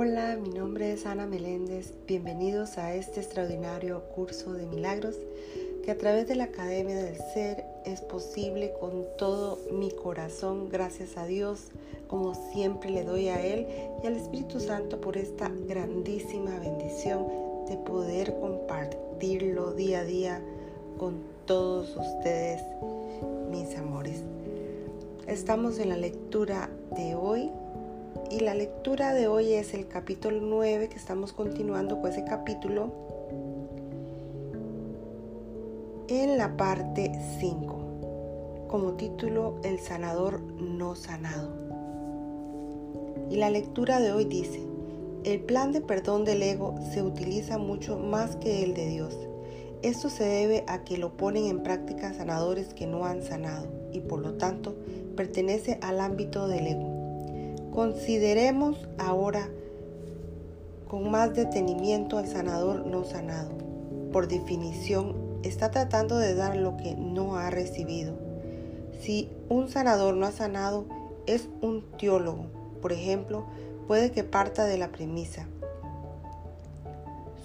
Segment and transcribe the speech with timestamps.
[0.00, 1.92] Hola, mi nombre es Ana Meléndez.
[2.06, 5.16] Bienvenidos a este extraordinario curso de milagros
[5.82, 10.68] que a través de la Academia del Ser es posible con todo mi corazón.
[10.68, 11.72] Gracias a Dios,
[12.06, 13.66] como siempre le doy a Él
[14.04, 17.26] y al Espíritu Santo por esta grandísima bendición
[17.68, 20.40] de poder compartirlo día a día
[20.96, 22.62] con todos ustedes,
[23.50, 24.22] mis amores.
[25.26, 27.50] Estamos en la lectura de hoy
[28.30, 32.92] y la lectura de hoy es el capítulo 9 que estamos continuando con ese capítulo
[36.08, 41.50] en la parte 5 como título El sanador no sanado.
[43.30, 44.60] Y la lectura de hoy dice,
[45.24, 49.16] el plan de perdón del ego se utiliza mucho más que el de Dios.
[49.82, 54.00] Esto se debe a que lo ponen en práctica sanadores que no han sanado y
[54.00, 54.76] por lo tanto
[55.16, 56.97] pertenece al ámbito del ego.
[57.78, 59.48] Consideremos ahora
[60.88, 63.52] con más detenimiento al sanador no sanado.
[64.12, 68.18] Por definición, está tratando de dar lo que no ha recibido.
[69.00, 70.86] Si un sanador no ha sanado,
[71.26, 72.46] es un teólogo.
[72.82, 73.44] Por ejemplo,
[73.86, 75.46] puede que parta de la premisa.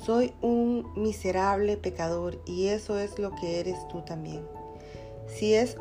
[0.03, 4.41] Soy un miserable pecador y eso es lo que eres tú también.
[5.27, 5.77] Si es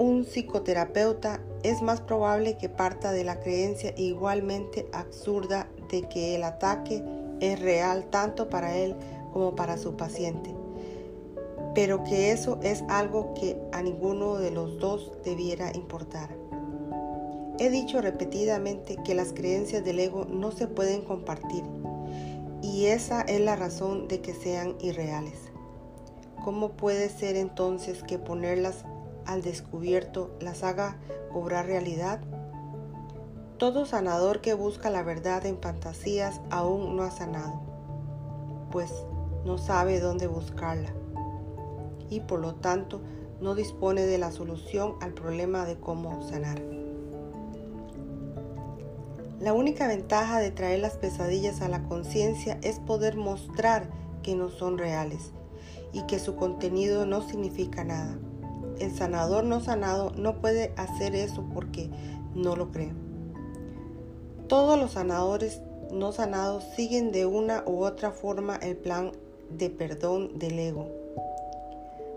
[0.00, 6.44] un psicoterapeuta, es más probable que parta de la creencia igualmente absurda de que el
[6.44, 7.04] ataque
[7.40, 8.96] es real tanto para él
[9.34, 10.54] como para su paciente,
[11.74, 16.34] pero que eso es algo que a ninguno de los dos debiera importar.
[17.58, 21.62] He dicho repetidamente que las creencias del ego no se pueden compartir
[22.62, 25.50] y esa es la razón de que sean irreales.
[26.42, 28.86] ¿Cómo puede ser entonces que ponerlas
[29.26, 30.98] al descubierto las haga
[31.32, 32.20] cobrar realidad?
[33.58, 37.60] Todo sanador que busca la verdad en fantasías aún no ha sanado,
[38.70, 38.90] pues
[39.44, 40.94] no sabe dónde buscarla
[42.08, 43.00] y por lo tanto
[43.40, 46.60] no dispone de la solución al problema de cómo sanar.
[49.40, 53.88] La única ventaja de traer las pesadillas a la conciencia es poder mostrar
[54.22, 55.32] que no son reales
[55.92, 58.18] y que su contenido no significa nada
[58.80, 61.90] el sanador no sanado no puede hacer eso porque
[62.34, 62.92] no lo cree.
[64.48, 65.60] Todos los sanadores
[65.92, 69.12] no sanados siguen de una u otra forma el plan
[69.50, 70.88] de perdón del ego.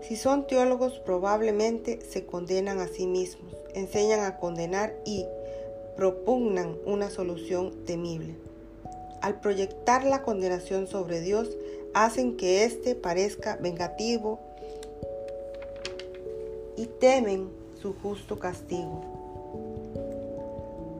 [0.02, 5.26] Si son teólogos probablemente se condenan a sí mismos, enseñan a condenar y
[5.96, 8.34] propugnan una solución temible.
[9.22, 11.56] Al proyectar la condenación sobre Dios,
[11.94, 14.40] hacen que éste parezca vengativo
[16.76, 17.48] y temen
[17.80, 19.02] su justo castigo.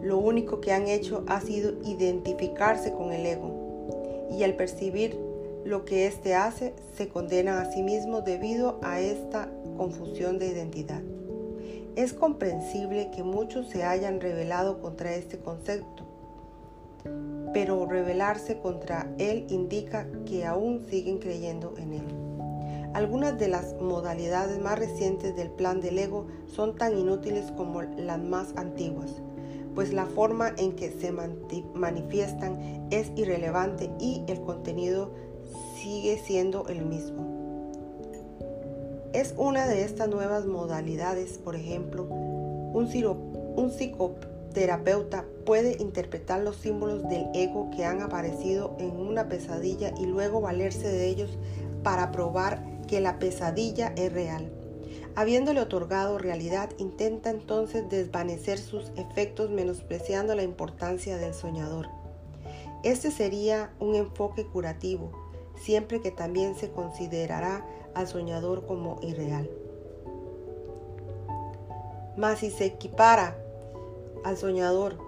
[0.02, 5.18] Lo único que han hecho ha sido identificarse con el ego y al percibir
[5.64, 11.00] lo que éste hace se condenan a sí mismos debido a esta confusión de identidad.
[11.96, 16.04] Es comprensible que muchos se hayan rebelado contra este concepto,
[17.54, 22.23] pero rebelarse contra él indica que aún siguen creyendo en él.
[22.94, 28.20] Algunas de las modalidades más recientes del plan del ego son tan inútiles como las
[28.20, 29.10] más antiguas,
[29.74, 31.10] pues la forma en que se
[31.74, 35.10] manifiestan es irrelevante y el contenido
[35.76, 37.34] sigue siendo el mismo.
[39.12, 42.88] Es una de estas nuevas modalidades, por ejemplo, un,
[43.56, 50.06] un psicoterapeuta puede interpretar los símbolos del ego que han aparecido en una pesadilla y
[50.06, 51.38] luego valerse de ellos
[51.82, 54.52] para probar que la pesadilla es real.
[55.16, 61.88] Habiéndole otorgado realidad, intenta entonces desvanecer sus efectos menospreciando la importancia del soñador.
[62.82, 65.12] Este sería un enfoque curativo,
[65.56, 69.48] siempre que también se considerará al soñador como irreal.
[72.16, 73.36] Mas si se equipara
[74.24, 74.98] al soñador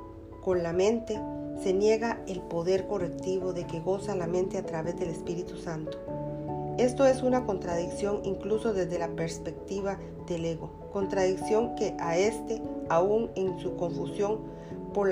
[0.42, 1.20] con la mente,
[1.62, 5.98] se niega el poder correctivo de que goza la mente a través del Espíritu Santo.
[6.78, 13.30] Esto es una contradicción incluso desde la perspectiva del ego, contradicción que a este, aún
[13.34, 14.40] en su confusión,
[14.92, 15.08] por,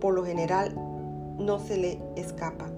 [0.00, 0.74] por lo general
[1.38, 2.70] no se le escapa.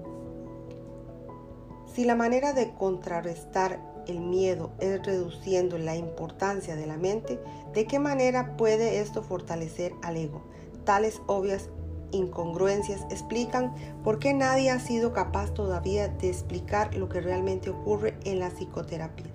[1.93, 7.39] Si la manera de contrarrestar el miedo es reduciendo la importancia de la mente,
[7.73, 10.41] ¿de qué manera puede esto fortalecer al ego?
[10.83, 11.69] Tales obvias
[12.11, 13.73] incongruencias explican
[14.03, 18.49] por qué nadie ha sido capaz todavía de explicar lo que realmente ocurre en la
[18.49, 19.27] psicoterapia.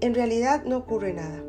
[0.00, 1.42] En realidad no ocurre nada.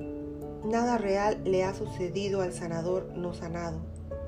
[0.63, 3.79] Nada real le ha sucedido al sanador no sanado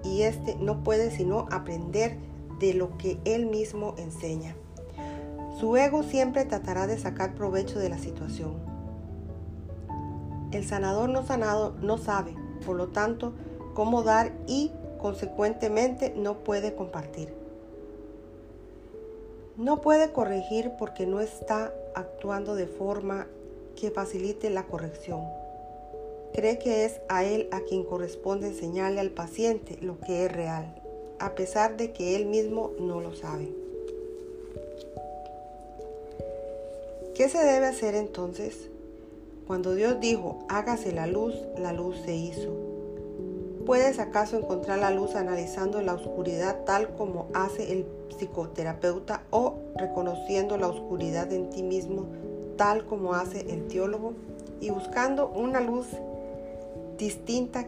[0.04, 2.18] y éste no puede sino aprender
[2.60, 4.56] de lo que él mismo enseña.
[5.60, 8.56] Su ego siempre tratará de sacar provecho de la situación.
[10.52, 12.36] El sanador no sanado no sabe,
[12.66, 13.34] por lo tanto,
[13.74, 17.34] cómo dar y consecuentemente no puede compartir.
[19.56, 23.28] No puede corregir porque no está actuando de forma
[23.76, 25.22] que facilite la corrección.
[26.34, 30.76] Cree que es a él a quien corresponde enseñarle al paciente lo que es real,
[31.20, 33.50] a pesar de que él mismo no lo sabe.
[37.16, 38.70] ¿Qué se debe hacer entonces?
[39.48, 42.77] Cuando Dios dijo, hágase la luz, la luz se hizo.
[43.68, 47.86] ¿Puedes acaso encontrar la luz analizando la oscuridad tal como hace el
[48.18, 52.06] psicoterapeuta o reconociendo la oscuridad en ti mismo
[52.56, 54.14] tal como hace el teólogo
[54.62, 55.86] y buscando una luz
[56.98, 57.68] distinta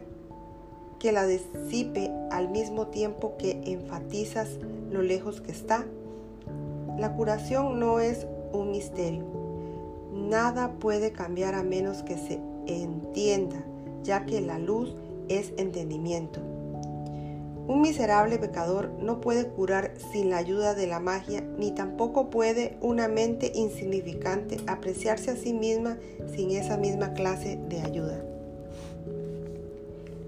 [0.99, 4.51] que la disipe al mismo tiempo que enfatizas
[4.89, 5.85] lo lejos que está.
[6.97, 9.25] La curación no es un misterio.
[10.13, 13.61] Nada puede cambiar a menos que se entienda,
[14.01, 14.95] ya que la luz
[15.29, 16.41] es entendimiento.
[17.69, 22.77] Un miserable pecador no puede curar sin la ayuda de la magia, ni tampoco puede
[22.81, 25.97] una mente insignificante apreciarse a sí misma
[26.35, 28.23] sin esa misma clase de ayuda.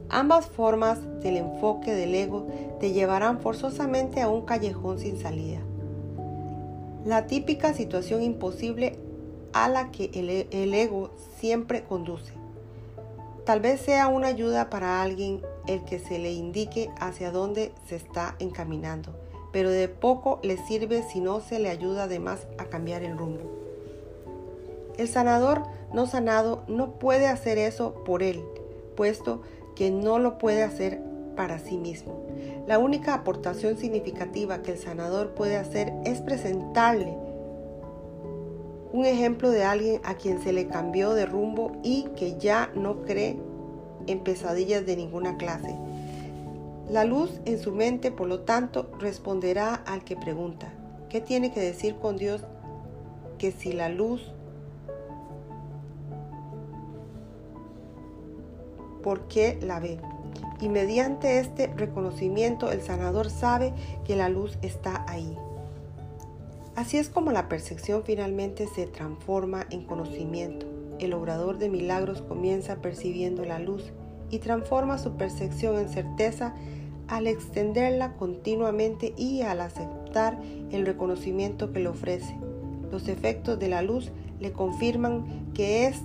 [0.09, 2.45] Ambas formas del enfoque del ego
[2.80, 5.62] te llevarán forzosamente a un callejón sin salida.
[7.06, 9.00] La típica situación imposible
[9.54, 11.09] a la que el, el ego
[11.39, 12.40] siempre conduce.
[13.45, 17.95] Tal vez sea una ayuda para alguien el que se le indique hacia dónde se
[17.95, 19.15] está encaminando,
[19.51, 23.49] pero de poco le sirve si no se le ayuda además a cambiar el rumbo.
[24.97, 28.43] El sanador no sanado no puede hacer eso por él,
[28.95, 29.41] puesto
[29.75, 31.01] que no lo puede hacer
[31.35, 32.23] para sí mismo.
[32.67, 37.17] La única aportación significativa que el sanador puede hacer es presentarle
[38.93, 43.01] un ejemplo de alguien a quien se le cambió de rumbo y que ya no
[43.01, 43.38] cree
[44.07, 45.75] en pesadillas de ninguna clase.
[46.89, 50.73] La luz en su mente, por lo tanto, responderá al que pregunta,
[51.09, 52.43] ¿qué tiene que decir con Dios
[53.38, 54.33] que si la luz,
[59.01, 59.99] ¿por qué la ve?
[60.59, 63.73] Y mediante este reconocimiento el sanador sabe
[64.05, 65.37] que la luz está ahí.
[66.75, 70.71] Así es como la percepción finalmente se transforma en conocimiento
[71.01, 73.91] el obrador de milagros comienza percibiendo la luz
[74.29, 76.53] y transforma su percepción en certeza
[77.07, 80.39] al extenderla continuamente y al aceptar
[80.71, 82.38] el reconocimiento que le ofrece.
[82.91, 85.97] Los efectos de la luz le confirman que, es,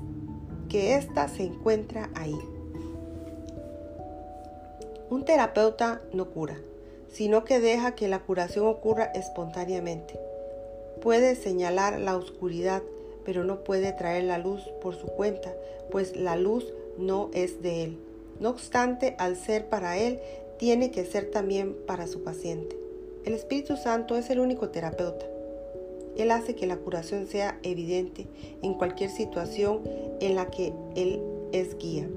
[0.68, 2.38] que ésta se encuentra ahí.
[5.10, 6.56] Un terapeuta no cura,
[7.08, 10.18] sino que deja que la curación ocurra espontáneamente.
[11.00, 12.82] Puede señalar la oscuridad
[13.26, 15.52] pero no puede traer la luz por su cuenta,
[15.90, 17.98] pues la luz no es de él.
[18.38, 20.20] No obstante, al ser para él,
[20.58, 22.78] tiene que ser también para su paciente.
[23.25, 25.26] El Espíritu Santo es el único terapeuta.
[26.16, 28.28] Él hace que la curación sea evidente
[28.62, 29.81] en cualquier situación
[30.20, 31.20] en la que Él
[31.50, 32.08] es guía.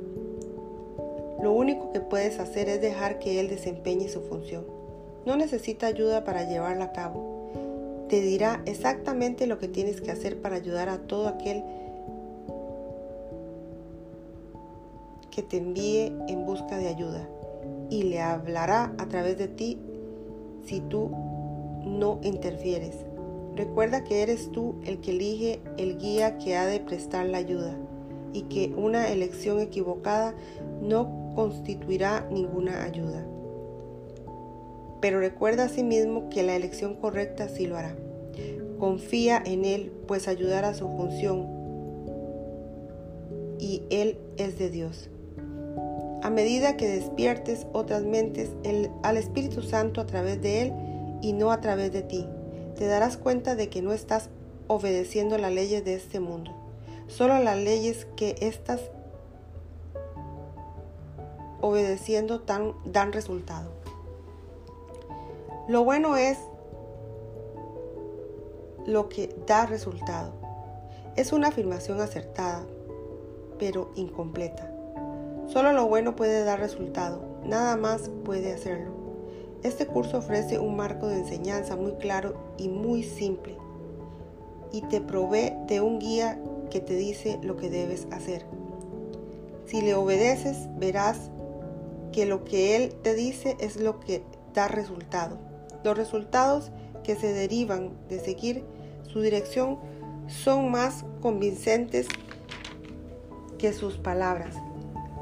[1.41, 4.63] Lo único que puedes hacer es dejar que Él desempeñe su función.
[5.25, 7.38] No necesita ayuda para llevarla a cabo
[8.09, 11.63] te dirá exactamente lo que tienes que hacer para ayudar a todo aquel
[15.29, 17.29] que te envíe en busca de ayuda
[17.89, 19.77] y le hablará a través de ti
[20.65, 21.09] si tú
[21.85, 23.05] no interfieres.
[23.55, 27.75] Recuerda que eres tú el que elige el guía que ha de prestar la ayuda
[28.33, 30.33] y que una elección equivocada
[30.81, 33.23] no constituirá ninguna ayuda
[35.01, 37.95] pero recuerda a sí mismo que la elección correcta sí lo hará.
[38.79, 41.59] Confía en Él, pues ayudará a su función
[43.59, 45.09] y Él es de Dios.
[46.21, 48.51] A medida que despiertes otras mentes
[49.03, 50.73] al Espíritu Santo a través de Él
[51.21, 52.25] y no a través de ti,
[52.77, 54.29] te darás cuenta de que no estás
[54.67, 56.51] obedeciendo las leyes de este mundo,
[57.07, 58.81] solo las leyes que estás
[61.61, 62.43] obedeciendo
[62.85, 63.78] dan resultado.
[65.69, 66.39] Lo bueno es
[68.87, 70.33] lo que da resultado.
[71.15, 72.65] Es una afirmación acertada,
[73.59, 74.73] pero incompleta.
[75.45, 78.93] Solo lo bueno puede dar resultado, nada más puede hacerlo.
[79.61, 83.55] Este curso ofrece un marco de enseñanza muy claro y muy simple
[84.71, 88.43] y te provee de un guía que te dice lo que debes hacer.
[89.67, 91.29] Si le obedeces, verás
[92.11, 94.23] que lo que Él te dice es lo que
[94.55, 95.48] da resultado.
[95.83, 96.71] Los resultados
[97.03, 98.63] que se derivan de seguir
[99.03, 99.79] su dirección
[100.27, 102.07] son más convincentes
[103.57, 104.55] que sus palabras.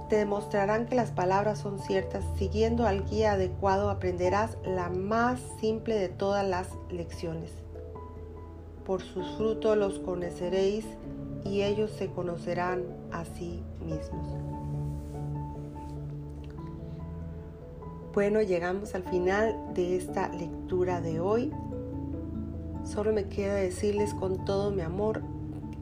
[0.10, 2.24] Te demostrarán que las palabras son ciertas.
[2.38, 7.52] Siguiendo al guía adecuado aprenderás la más simple de todas las lecciones.
[8.86, 10.86] Por sus frutos los conoceréis
[11.44, 14.67] y ellos se conocerán a sí mismos.
[18.18, 21.52] Bueno, llegamos al final de esta lectura de hoy.
[22.84, 25.22] Solo me queda decirles con todo mi amor,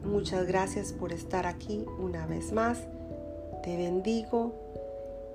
[0.04, 2.80] muchas gracias por estar aquí una vez más.
[3.62, 4.52] Te bendigo,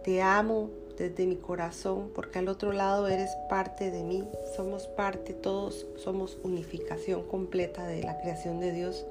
[0.03, 4.23] te amo desde mi corazón porque al otro lado eres parte de mí.
[4.55, 9.07] Somos parte, todos somos unificación completa de la creación de Dios.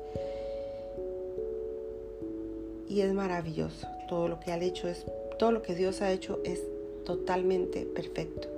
[2.89, 3.89] Y es maravilloso.
[4.09, 5.07] Todo lo que ha hecho es
[5.41, 6.63] todo lo que Dios ha hecho es
[7.05, 8.49] totalmente perfecto.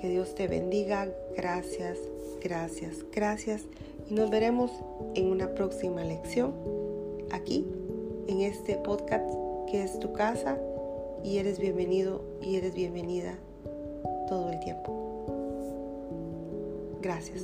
[0.00, 1.08] Que Dios te bendiga.
[1.36, 1.98] Gracias,
[2.42, 3.64] gracias, gracias.
[4.08, 4.70] Y nos veremos
[5.14, 6.52] en una próxima lección
[7.30, 7.66] aquí,
[8.26, 9.28] en este podcast
[9.70, 10.58] que es tu casa.
[11.24, 13.34] Y eres bienvenido y eres bienvenida
[14.28, 15.08] todo el tiempo.
[17.02, 17.42] Gracias.